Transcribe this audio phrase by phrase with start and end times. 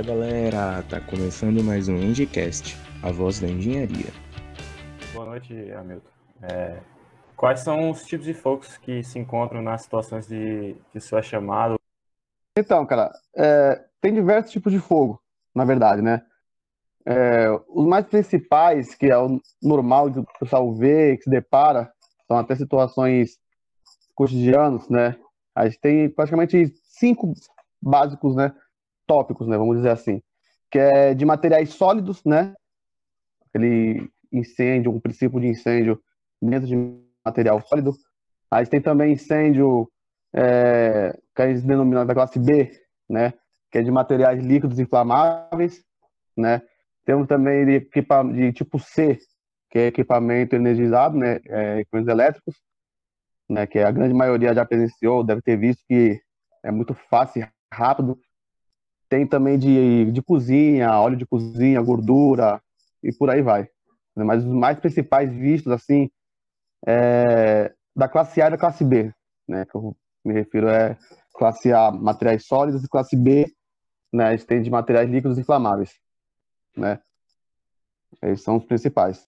[0.00, 4.06] Fala galera, tá começando mais um Indicast, a voz da engenharia.
[5.12, 6.08] Boa noite, Hamilton.
[6.42, 6.80] É,
[7.36, 11.74] quais são os tipos de fogos que se encontram nas situações de, de sua chamada?
[12.58, 15.20] Então, cara, é, tem diversos tipos de fogo,
[15.54, 16.22] na verdade, né?
[17.04, 21.92] É, os mais principais, que é o normal que o pessoal vê, que se depara,
[22.26, 23.38] são até situações
[24.14, 25.14] cotidianas, né?
[25.54, 27.34] A gente tem praticamente cinco
[27.82, 28.54] básicos, né?
[29.10, 29.58] Tópicos, né?
[29.58, 30.22] Vamos dizer assim.
[30.70, 32.54] Que é de materiais sólidos, né?
[33.48, 36.00] Aquele incêndio, um princípio de incêndio
[36.40, 36.76] dentro de
[37.24, 37.92] material sólido.
[38.48, 39.90] A gente tem também incêndio
[40.32, 42.70] é, que a gente denomina da classe B,
[43.08, 43.34] né?
[43.68, 45.84] Que é de materiais líquidos inflamáveis,
[46.36, 46.62] né?
[47.04, 49.18] Temos também de, de tipo C,
[49.70, 51.40] que é equipamento energizado, né?
[51.48, 52.54] É, equipamentos elétricos,
[53.48, 53.66] né?
[53.66, 56.20] Que a grande maioria já presenciou, deve ter visto que
[56.62, 58.16] é muito fácil rápido.
[59.10, 62.62] Tem também de, de cozinha, óleo de cozinha, gordura
[63.02, 63.68] e por aí vai.
[64.14, 66.08] Mas os mais principais vistos, assim,
[66.86, 69.12] é da classe A e da classe B,
[69.48, 69.66] né?
[69.66, 70.96] Que eu me refiro é
[71.34, 73.52] classe A, materiais sólidos, e classe B,
[74.12, 74.26] né?
[74.26, 75.92] A gente tem de materiais líquidos inflamáveis,
[76.76, 77.00] né?
[78.22, 79.18] Esses são os principais.